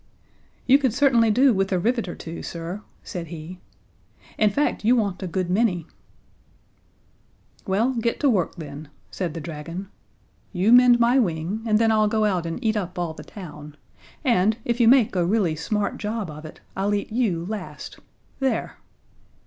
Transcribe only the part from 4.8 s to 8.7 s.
you want a good many." "Well, get to work,